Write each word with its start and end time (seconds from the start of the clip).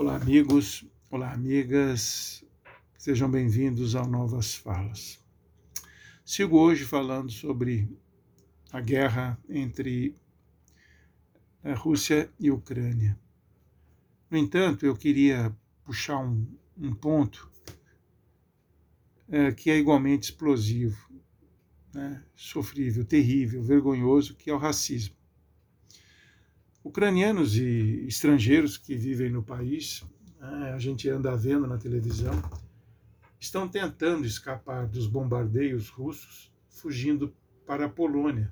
Olá, 0.00 0.14
amigos, 0.14 0.86
olá, 1.10 1.32
amigas, 1.32 2.44
sejam 2.96 3.28
bem-vindos 3.28 3.96
ao 3.96 4.06
Novas 4.06 4.54
Falas. 4.54 5.18
Sigo 6.24 6.56
hoje 6.56 6.84
falando 6.84 7.32
sobre 7.32 7.90
a 8.70 8.80
guerra 8.80 9.36
entre 9.48 10.14
a 11.64 11.74
Rússia 11.74 12.30
e 12.38 12.48
a 12.48 12.54
Ucrânia. 12.54 13.18
No 14.30 14.38
entanto, 14.38 14.86
eu 14.86 14.94
queria 14.94 15.52
puxar 15.82 16.18
um, 16.18 16.46
um 16.80 16.94
ponto 16.94 17.50
é, 19.28 19.50
que 19.50 19.68
é 19.68 19.76
igualmente 19.76 20.30
explosivo, 20.30 21.10
né, 21.92 22.22
sofrível, 22.36 23.04
terrível, 23.04 23.64
vergonhoso, 23.64 24.36
que 24.36 24.48
é 24.48 24.54
o 24.54 24.58
racismo. 24.58 25.17
Ucranianos 26.88 27.54
e 27.54 28.06
estrangeiros 28.08 28.78
que 28.78 28.96
vivem 28.96 29.28
no 29.28 29.42
país, 29.42 30.02
né, 30.40 30.72
a 30.72 30.78
gente 30.78 31.06
anda 31.06 31.36
vendo 31.36 31.66
na 31.66 31.76
televisão, 31.76 32.32
estão 33.38 33.68
tentando 33.68 34.26
escapar 34.26 34.86
dos 34.86 35.06
bombardeios 35.06 35.90
russos, 35.90 36.50
fugindo 36.70 37.36
para 37.66 37.84
a 37.84 37.88
Polônia, 37.90 38.50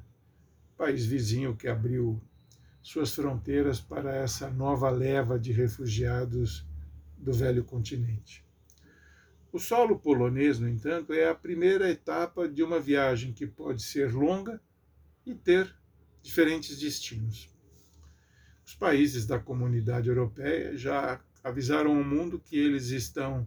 país 0.77 1.07
vizinho 1.07 1.57
que 1.57 1.67
abriu 1.67 2.21
suas 2.83 3.15
fronteiras 3.15 3.81
para 3.81 4.15
essa 4.15 4.51
nova 4.51 4.91
leva 4.91 5.39
de 5.39 5.51
refugiados 5.51 6.63
do 7.17 7.33
velho 7.33 7.65
continente. 7.65 8.45
O 9.51 9.59
solo 9.59 9.99
polonês, 9.99 10.59
no 10.59 10.69
entanto, 10.69 11.15
é 11.15 11.27
a 11.27 11.35
primeira 11.35 11.91
etapa 11.91 12.47
de 12.47 12.63
uma 12.63 12.79
viagem 12.79 13.33
que 13.33 13.47
pode 13.47 13.83
ser 13.83 14.13
longa 14.13 14.61
e 15.25 15.35
ter 15.35 15.75
diferentes 16.23 16.79
destinos. 16.79 17.56
Os 18.67 18.75
países 18.75 19.25
da 19.25 19.39
comunidade 19.39 20.09
europeia 20.09 20.77
já 20.77 21.21
avisaram 21.43 21.97
ao 21.97 22.03
mundo 22.03 22.41
que 22.41 22.59
eles 22.59 22.89
estão 22.89 23.47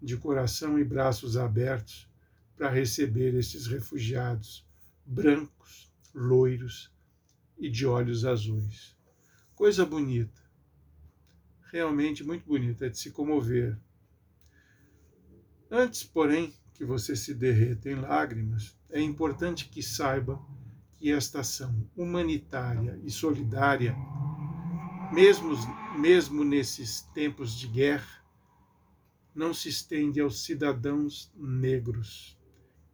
de 0.00 0.16
coração 0.16 0.78
e 0.78 0.84
braços 0.84 1.36
abertos 1.36 2.08
para 2.56 2.70
receber 2.70 3.34
esses 3.34 3.66
refugiados 3.66 4.66
brancos, 5.04 5.92
loiros 6.14 6.90
e 7.58 7.68
de 7.68 7.84
olhos 7.84 8.24
azuis. 8.24 8.96
Coisa 9.54 9.84
bonita, 9.84 10.42
realmente 11.70 12.24
muito 12.24 12.46
bonita, 12.46 12.86
é 12.86 12.88
de 12.88 12.98
se 12.98 13.10
comover. 13.10 13.76
Antes, 15.70 16.04
porém, 16.04 16.54
que 16.72 16.86
você 16.86 17.14
se 17.14 17.34
derreta 17.34 17.90
em 17.90 17.96
lágrimas, 17.96 18.74
é 18.88 19.00
importante 19.00 19.68
que 19.68 19.82
saiba 19.82 20.40
que 20.96 21.12
esta 21.12 21.40
ação 21.40 21.86
humanitária 21.94 22.98
e 23.04 23.10
solidária 23.10 23.94
mesmo, 25.14 25.54
mesmo 25.96 26.42
nesses 26.42 27.02
tempos 27.14 27.54
de 27.54 27.68
guerra, 27.68 28.24
não 29.32 29.54
se 29.54 29.68
estende 29.68 30.20
aos 30.20 30.44
cidadãos 30.44 31.32
negros 31.36 32.36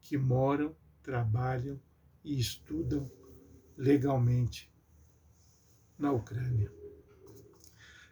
que 0.02 0.18
moram, 0.18 0.76
trabalham 1.02 1.80
e 2.22 2.38
estudam 2.38 3.10
legalmente 3.74 4.70
na 5.98 6.12
Ucrânia. 6.12 6.70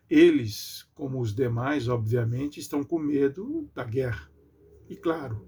Eles, 0.09 0.85
como 0.95 1.21
os 1.21 1.35
demais, 1.35 1.87
obviamente, 1.87 2.59
estão 2.59 2.83
com 2.83 2.99
medo 2.99 3.71
da 3.75 3.85
guerra 3.85 4.31
e, 4.89 4.97
claro, 4.97 5.47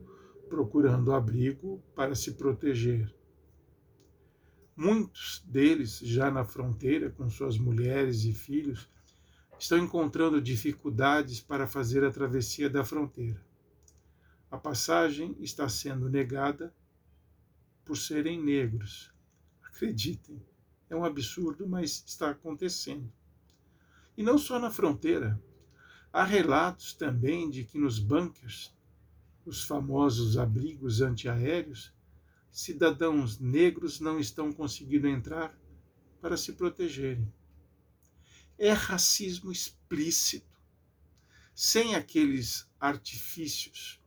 procurando 0.51 1.15
abrigo 1.15 1.83
para 1.95 2.15
se 2.15 2.33
proteger. 2.33 3.11
Muitos 4.83 5.43
deles, 5.45 5.99
já 5.99 6.31
na 6.31 6.43
fronteira, 6.43 7.11
com 7.11 7.29
suas 7.29 7.59
mulheres 7.59 8.25
e 8.25 8.33
filhos, 8.33 8.89
estão 9.59 9.77
encontrando 9.77 10.41
dificuldades 10.41 11.39
para 11.39 11.67
fazer 11.67 12.03
a 12.03 12.11
travessia 12.11 12.71
da 12.71 12.83
fronteira. 12.83 13.45
A 14.51 14.57
passagem 14.57 15.37
está 15.39 15.69
sendo 15.69 16.09
negada 16.09 16.75
por 17.85 17.95
serem 17.95 18.43
negros. 18.43 19.13
Acreditem, 19.63 20.43
é 20.89 20.97
um 20.97 21.05
absurdo, 21.05 21.69
mas 21.69 22.03
está 22.07 22.31
acontecendo. 22.31 23.13
E 24.17 24.23
não 24.23 24.39
só 24.39 24.59
na 24.59 24.71
fronteira. 24.71 25.39
Há 26.11 26.25
relatos 26.25 26.95
também 26.95 27.51
de 27.51 27.65
que 27.65 27.77
nos 27.77 27.99
bunkers, 27.99 28.75
os 29.45 29.63
famosos 29.63 30.39
abrigos 30.39 31.03
antiaéreos, 31.03 31.93
cidadãos 32.51 33.39
negros 33.39 34.01
não 34.01 34.19
estão 34.19 34.53
conseguindo 34.53 35.07
entrar 35.07 35.57
para 36.21 36.37
se 36.37 36.53
protegerem. 36.53 37.33
É 38.59 38.73
racismo 38.73 39.51
explícito, 39.51 40.61
sem 41.55 41.95
aqueles 41.95 42.69
artifícios 42.79 44.01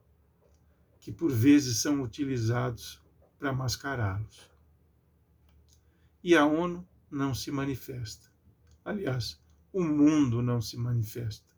que 0.99 1.11
por 1.11 1.31
vezes 1.31 1.77
são 1.77 2.01
utilizados 2.01 3.01
para 3.37 3.51
mascará-los. 3.51 4.49
E 6.23 6.35
a 6.35 6.45
ONU 6.45 6.87
não 7.11 7.35
se 7.35 7.51
manifesta. 7.51 8.31
Aliás, 8.85 9.39
o 9.71 9.83
mundo 9.83 10.41
não 10.41 10.61
se 10.61 10.77
manifesta. 10.77 11.51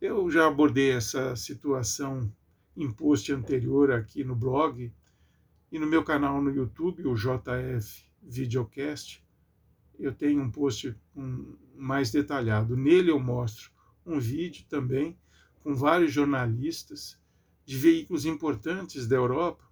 Eu 0.00 0.30
já 0.30 0.46
abordei 0.46 0.92
essa 0.92 1.36
situação 1.36 2.32
em 2.74 2.90
post 2.90 3.30
anterior 3.32 3.90
aqui 3.90 4.24
no 4.24 4.34
blog 4.34 4.90
e 5.70 5.78
no 5.78 5.86
meu 5.86 6.02
canal 6.02 6.42
no 6.42 6.50
YouTube, 6.50 7.06
o 7.06 7.14
JF 7.14 8.04
Videocast, 8.22 9.22
eu 9.98 10.12
tenho 10.12 10.42
um 10.42 10.50
post 10.50 10.96
mais 11.76 12.10
detalhado. 12.10 12.76
Nele 12.76 13.10
eu 13.10 13.20
mostro 13.20 13.70
um 14.04 14.18
vídeo 14.18 14.64
também 14.68 15.16
com 15.62 15.74
vários 15.74 16.12
jornalistas 16.12 17.20
de 17.64 17.76
veículos 17.76 18.24
importantes 18.24 19.06
da 19.06 19.16
Europa, 19.16 19.62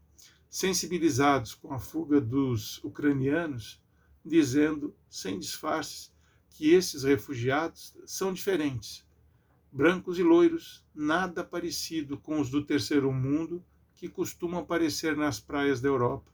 sensibilizados 0.48 1.54
com 1.54 1.72
a 1.72 1.78
fuga 1.78 2.20
dos 2.20 2.82
ucranianos, 2.84 3.82
dizendo, 4.24 4.94
sem 5.10 5.38
disfarces, 5.38 6.12
que 6.50 6.70
esses 6.70 7.02
refugiados 7.02 7.96
são 8.06 8.32
diferentes, 8.32 9.04
brancos 9.72 10.18
e 10.18 10.22
loiros, 10.22 10.84
nada 10.94 11.42
parecido 11.42 12.16
com 12.18 12.40
os 12.40 12.50
do 12.50 12.64
terceiro 12.64 13.12
mundo 13.12 13.64
que 13.98 14.08
costumam 14.08 14.60
aparecer 14.60 15.16
nas 15.16 15.40
praias 15.40 15.80
da 15.80 15.88
Europa, 15.88 16.32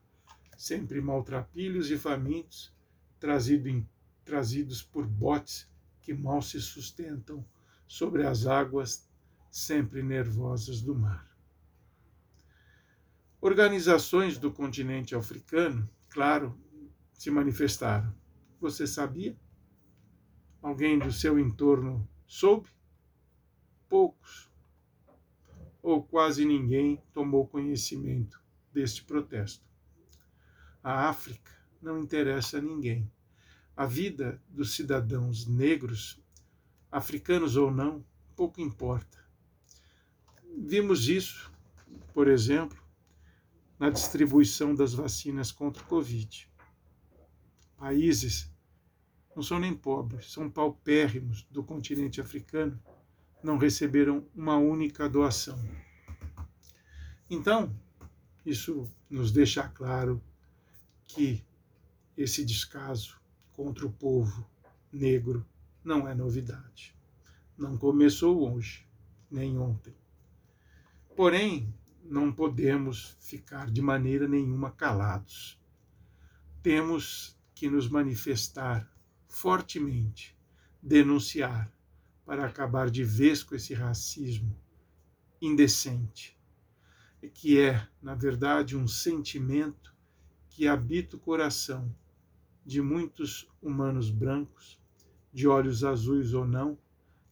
sempre 0.54 1.00
maltrapilhos 1.00 1.91
e 1.91 1.97
famintos, 1.97 2.70
trazido 3.19 3.70
em, 3.70 3.88
trazidos 4.22 4.82
por 4.82 5.06
botes 5.06 5.66
que 6.03 6.12
mal 6.12 6.42
se 6.42 6.60
sustentam 6.60 7.42
sobre 7.88 8.26
as 8.26 8.47
águas 8.47 9.08
sempre 9.50 10.03
nervosas 10.03 10.82
do 10.82 10.94
mar. 10.94 11.26
Organizações 13.41 14.36
do 14.36 14.53
continente 14.53 15.14
africano, 15.14 15.88
claro, 16.10 16.60
se 17.14 17.30
manifestaram. 17.30 18.14
Você 18.60 18.86
sabia? 18.86 19.34
Alguém 20.60 20.98
do 20.98 21.10
seu 21.10 21.38
entorno 21.38 22.06
soube? 22.26 22.69
Poucos 23.88 24.53
ou 25.84 26.03
quase 26.03 26.47
ninguém 26.47 26.99
tomou 27.12 27.47
conhecimento 27.47 28.43
deste 28.72 29.05
protesto. 29.05 29.62
A 30.83 31.11
África 31.11 31.53
não 31.81 31.99
interessa 31.99 32.56
a 32.56 32.62
ninguém. 32.62 33.12
A 33.77 33.84
vida 33.84 34.43
dos 34.49 34.75
cidadãos 34.75 35.47
negros, 35.47 36.19
africanos 36.91 37.55
ou 37.56 37.71
não, 37.71 38.03
pouco 38.34 38.62
importa. 38.62 39.22
Vimos 40.56 41.06
isso, 41.06 41.53
por 42.15 42.28
exemplo, 42.28 42.83
na 43.78 43.91
distribuição 43.91 44.75
das 44.75 44.95
vacinas 44.95 45.53
contra 45.53 45.83
o 45.83 45.87
Covid. 45.87 46.51
Países 47.77 48.51
não 49.37 49.43
são 49.43 49.59
nem 49.59 49.75
pobres, 49.75 50.33
são 50.33 50.51
paupérrimos 50.51 51.43
do 51.51 51.62
continente 51.62 52.22
africano 52.22 52.83
não 53.44 53.59
receberam 53.59 54.27
uma 54.34 54.57
única 54.57 55.07
doação. 55.07 55.63
Então, 57.28 57.78
isso 58.45 58.91
nos 59.09 59.30
deixa 59.30 59.68
claro 59.68 60.21
que 61.07 61.45
esse 62.16 62.42
descaso 62.42 63.21
contra 63.53 63.86
o 63.86 63.92
povo 63.92 64.48
negro 64.91 65.47
não 65.84 66.09
é 66.09 66.15
novidade. 66.15 66.97
Não 67.57 67.77
começou 67.77 68.51
hoje, 68.51 68.89
nem 69.30 69.59
ontem. 69.59 69.95
Porém, 71.15 71.72
não 72.03 72.33
podemos 72.33 73.15
ficar 73.21 73.71
de 73.71 73.83
maneira 73.83 74.27
nenhuma 74.27 74.71
calados. 74.71 75.60
Temos 76.63 77.39
que 77.54 77.68
nos 77.68 77.89
manifestar 77.89 78.91
fortemente, 79.28 80.34
denunciar, 80.83 81.71
para 82.24 82.47
acabar 82.47 82.91
de 82.91 83.04
vez 83.04 83.42
com 83.42 83.54
esse 83.54 83.74
racismo 83.74 84.56
indecente, 85.41 86.38
que 87.32 87.60
é, 87.60 87.86
na 88.03 88.15
verdade, 88.15 88.76
um 88.76 88.88
sentimento 88.88 89.94
que 90.48 90.66
habita 90.66 91.16
o 91.16 91.21
coração 91.21 91.94
de 92.65 92.80
muitos 92.80 93.48
humanos 93.60 94.10
brancos, 94.10 94.80
de 95.32 95.47
olhos 95.47 95.84
azuis 95.84 96.32
ou 96.32 96.47
não, 96.47 96.78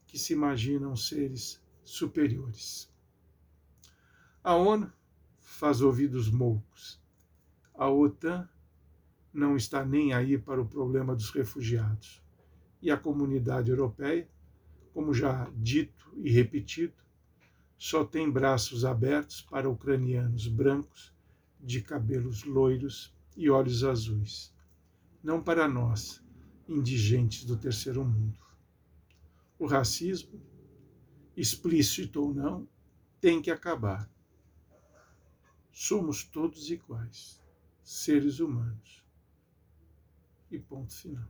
que 0.06 0.18
se 0.18 0.32
imaginam 0.32 0.94
seres 0.94 1.62
superiores. 1.84 2.92
A 4.44 4.54
ONU 4.54 4.92
faz 5.38 5.80
ouvidos 5.80 6.28
moucos. 6.30 7.00
A 7.74 7.88
OTAN 7.88 8.48
não 9.32 9.56
está 9.56 9.84
nem 9.84 10.12
aí 10.12 10.36
para 10.36 10.60
o 10.60 10.66
problema 10.66 11.14
dos 11.14 11.30
refugiados. 11.30 12.22
E 12.82 12.90
a 12.90 12.96
comunidade 12.96 13.70
europeia, 13.70 14.28
como 14.92 15.14
já 15.14 15.50
dito 15.56 16.12
e 16.16 16.30
repetido, 16.30 16.94
só 17.78 18.04
tem 18.04 18.30
braços 18.30 18.84
abertos 18.84 19.40
para 19.40 19.68
ucranianos 19.68 20.46
brancos, 20.46 21.12
de 21.60 21.80
cabelos 21.80 22.44
loiros 22.44 23.14
e 23.36 23.48
olhos 23.48 23.84
azuis. 23.84 24.52
Não 25.22 25.42
para 25.42 25.68
nós, 25.68 26.22
indigentes 26.68 27.44
do 27.44 27.56
terceiro 27.56 28.04
mundo. 28.04 28.38
O 29.58 29.66
racismo, 29.66 30.40
explícito 31.36 32.20
ou 32.22 32.34
não, 32.34 32.68
tem 33.20 33.40
que 33.40 33.50
acabar. 33.50 34.10
Somos 35.70 36.24
todos 36.24 36.70
iguais, 36.70 37.40
seres 37.82 38.40
humanos. 38.40 39.02
E 40.50 40.58
ponto 40.58 40.92
final. 40.92 41.28